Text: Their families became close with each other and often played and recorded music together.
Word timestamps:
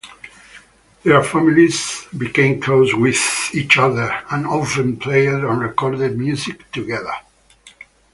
Their 1.03 1.23
families 1.23 2.05
became 2.17 2.59
close 2.59 2.91
with 2.95 3.19
each 3.53 3.77
other 3.77 4.11
and 4.31 4.47
often 4.47 4.97
played 4.97 5.27
and 5.29 5.61
recorded 5.61 6.17
music 6.17 6.71
together. 6.71 7.13